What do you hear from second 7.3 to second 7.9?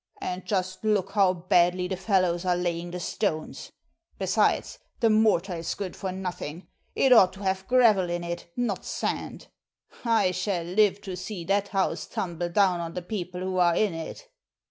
to have